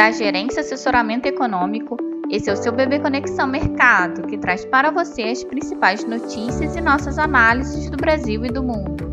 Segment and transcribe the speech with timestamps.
[0.00, 1.94] da Gerência Assessoramento Econômico.
[2.30, 6.80] Esse é o seu Bebê Conexão Mercado, que traz para você as principais notícias e
[6.80, 9.10] nossas análises do Brasil e do mundo.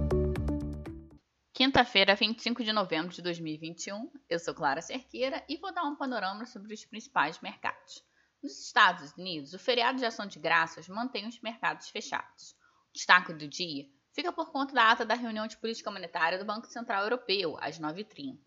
[1.53, 6.45] Quinta-feira, 25 de novembro de 2021, eu sou Clara Cerqueira e vou dar um panorama
[6.45, 8.01] sobre os principais mercados.
[8.41, 12.55] Nos Estados Unidos, o feriado de ação de graças mantém os mercados fechados.
[12.91, 16.45] O destaque do dia fica por conta da ata da reunião de política monetária do
[16.45, 18.37] Banco Central Europeu, às 9h30.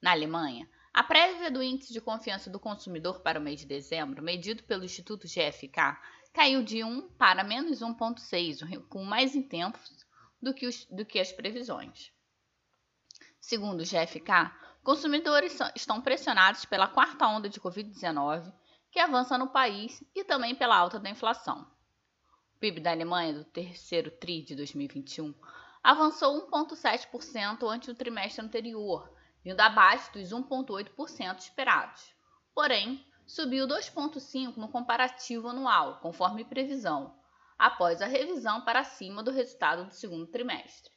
[0.00, 4.22] Na Alemanha, a prévia do índice de confiança do consumidor para o mês de dezembro,
[4.22, 5.96] medido pelo Instituto GFK,
[6.32, 9.94] caiu de 1 para menos 1,6, um recuo mais intenso
[10.40, 12.12] do que, os, do que as previsões.
[13.40, 18.52] Segundo o GFK, consumidores estão pressionados pela quarta onda de Covid-19
[18.90, 21.66] que avança no país e também pela alta da inflação.
[22.54, 25.34] O PIB da Alemanha do terceiro TRI de 2021
[25.82, 29.11] avançou 1,7% ante o trimestre anterior,
[29.44, 32.14] vindo abaixo dos 1,8% esperados.
[32.54, 37.16] Porém, subiu 2,5% no comparativo anual, conforme previsão,
[37.58, 40.92] após a revisão para cima do resultado do segundo trimestre.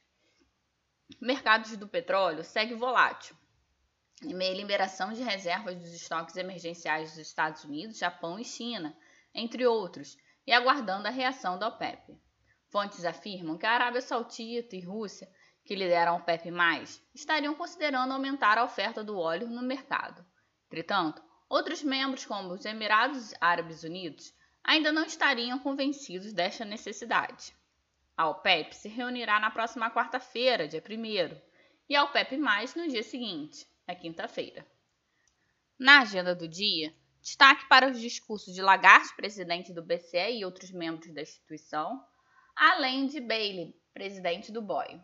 [1.20, 3.36] Mercados do petróleo segue volátil,
[4.22, 8.96] em meio à liberação de reservas dos estoques emergenciais dos Estados Unidos, Japão e China,
[9.34, 10.16] entre outros,
[10.46, 12.18] e aguardando a reação da OPEP.
[12.68, 15.30] Fontes afirmam que a Arábia Saudita e Rússia
[15.66, 16.48] que lideram o PEP+,
[17.12, 20.24] estariam considerando aumentar a oferta do óleo no mercado.
[20.66, 27.52] Entretanto, outros membros, como os Emirados Árabes Unidos, ainda não estariam convencidos desta necessidade.
[28.16, 31.40] A OPEP se reunirá na próxima quarta-feira, dia 1
[31.88, 34.64] e a OPEP+, no dia seguinte, na quinta-feira.
[35.76, 40.70] Na agenda do dia, destaque para os discursos de Lagarde, presidente do BCE e outros
[40.70, 42.00] membros da instituição,
[42.54, 45.00] além de Bailey, presidente do BOE.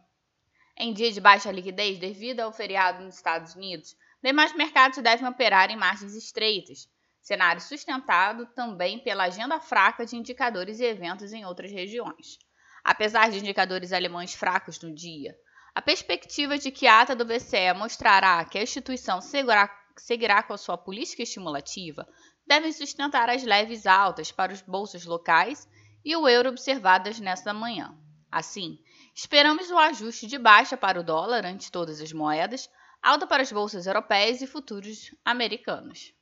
[0.77, 5.71] Em dia de baixa liquidez devido ao feriado nos Estados Unidos, demais mercados devem operar
[5.71, 6.89] em margens estreitas,
[7.21, 12.39] cenário sustentado também pela agenda fraca de indicadores e eventos em outras regiões.
[12.83, 15.37] Apesar de indicadores alemães fracos no dia,
[15.75, 20.53] a perspectiva de que a ata do BCE mostrará que a instituição seguirá, seguirá com
[20.53, 22.07] a sua política estimulativa
[22.47, 25.69] devem sustentar as leves altas para os bolsos locais
[26.05, 27.97] e o euro observadas nesta manhã.
[28.31, 28.79] Assim,
[29.15, 32.71] Esperamos o ajuste de baixa para o dólar ante todas as moedas,
[33.03, 36.15] alta para as bolsas europeias e futuros americanos.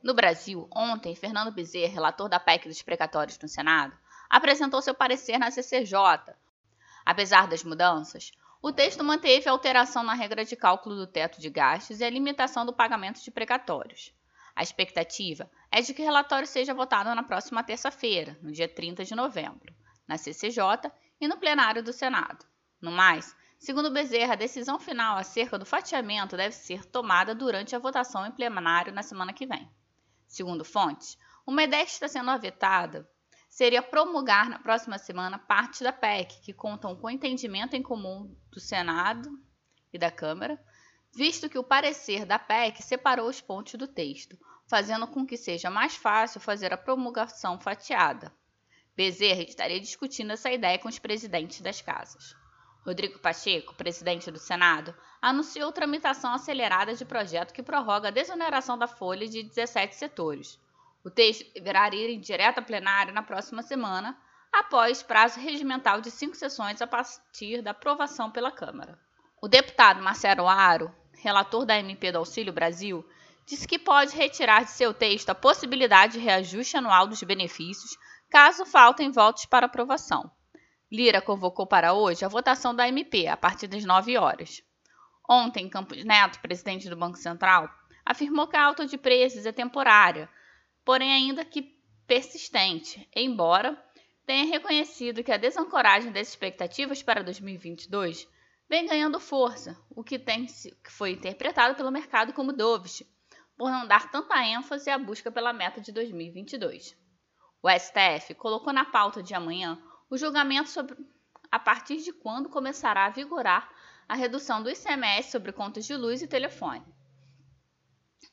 [0.00, 3.96] No Brasil, ontem, Fernando Bezerra, relator da PEC dos precatórios no Senado,
[4.30, 5.96] apresentou seu parecer na CCJ.
[7.04, 8.30] Apesar das mudanças,
[8.62, 12.10] o texto manteve a alteração na regra de cálculo do teto de gastos e a
[12.10, 14.14] limitação do pagamento de precatórios.
[14.54, 19.04] A expectativa é de que o relatório seja votado na próxima terça-feira, no dia 30
[19.04, 19.74] de novembro,
[20.06, 22.44] na CCJ e no plenário do Senado.
[22.80, 27.78] No mais, segundo Bezerra, a decisão final acerca do fatiamento deve ser tomada durante a
[27.78, 29.70] votação em plenário na semana que vem.
[30.26, 31.16] Segundo fontes,
[31.46, 33.08] uma ideia que está sendo avetada
[33.48, 38.58] seria promulgar na próxima semana parte da PEC, que contam com entendimento em comum do
[38.58, 39.30] Senado
[39.92, 40.60] e da Câmara,
[41.14, 44.36] visto que o parecer da PEC separou os pontos do texto,
[44.66, 48.34] fazendo com que seja mais fácil fazer a promulgação fatiada.
[48.96, 52.36] Bezerra estaria discutindo essa ideia com os presidentes das casas.
[52.84, 58.86] Rodrigo Pacheco, presidente do Senado, anunciou tramitação acelerada de projeto que prorroga a desoneração da
[58.86, 60.60] folha de 17 setores.
[61.02, 64.16] O texto deverá ir em direta plenária na próxima semana,
[64.52, 68.98] após prazo regimental de cinco sessões a partir da aprovação pela Câmara.
[69.42, 73.04] O deputado Marcelo Aro, relator da MP do Auxílio Brasil,
[73.44, 77.98] disse que pode retirar de seu texto a possibilidade de reajuste anual dos benefícios
[78.34, 80.28] caso faltem votos para aprovação.
[80.90, 84.60] Lira convocou para hoje a votação da MP, a partir das 9 horas.
[85.30, 87.70] Ontem, Campos Neto, presidente do Banco Central,
[88.04, 90.28] afirmou que a alta de preços é temporária,
[90.84, 91.78] porém ainda que
[92.08, 93.80] persistente, embora
[94.26, 98.28] tenha reconhecido que a desancoragem das expectativas para 2022
[98.68, 103.04] vem ganhando força, o que, tem, que foi interpretado pelo mercado como dovish,
[103.56, 107.03] por não dar tanta ênfase à busca pela meta de 2022.
[107.64, 110.94] O STF colocou na pauta de amanhã o julgamento sobre
[111.50, 113.72] a partir de quando começará a vigorar
[114.06, 116.84] a redução do ICMS sobre contas de luz e telefone.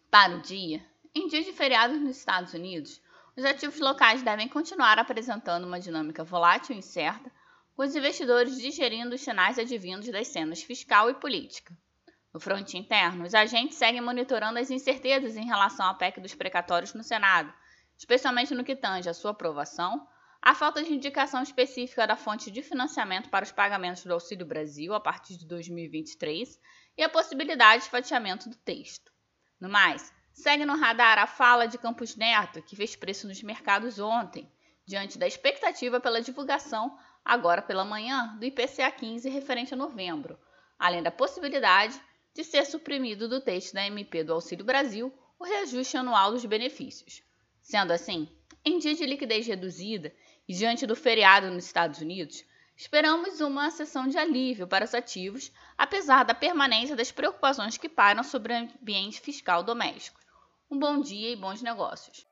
[0.09, 0.85] Para o dia,
[1.15, 3.01] em dia de feriados nos Estados Unidos,
[3.33, 7.31] os ativos locais devem continuar apresentando uma dinâmica volátil e incerta,
[7.73, 11.73] com os investidores digerindo os sinais advindos das cenas fiscal e política.
[12.33, 16.93] No fronte interno, os agentes seguem monitorando as incertezas em relação à PEC dos precatórios
[16.93, 17.53] no Senado,
[18.01, 20.07] especialmente no que tange à sua aprovação,
[20.41, 24.95] a falta de indicação específica da fonte de financiamento para os pagamentos do Auxílio Brasil
[24.95, 26.59] a partir de 2023
[26.97, 29.11] e a possibilidade de fatiamento do texto.
[29.59, 33.99] No mais, segue no radar a fala de Campos Neto, que fez preço nos mercados
[33.99, 34.51] ontem,
[34.83, 40.39] diante da expectativa pela divulgação, agora pela manhã, do IPCA 15 referente a novembro,
[40.79, 42.01] além da possibilidade
[42.33, 47.21] de ser suprimido do texto da MP do Auxílio Brasil o reajuste anual dos benefícios.
[47.61, 48.27] Sendo assim,
[48.65, 50.13] em dia de liquidez reduzida
[50.47, 52.43] e diante do feriado nos Estados Unidos,
[52.75, 58.23] esperamos uma sessão de alívio para os ativos, apesar da permanência das preocupações que pairam
[58.23, 60.19] sobre o ambiente fiscal doméstico.
[60.69, 62.25] Um bom dia e bons negócios.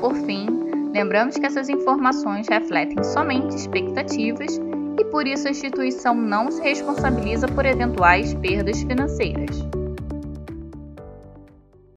[0.00, 0.46] Por fim,
[0.92, 4.58] lembramos que essas informações refletem somente expectativas
[4.98, 9.83] e por isso a instituição não se responsabiliza por eventuais perdas financeiras.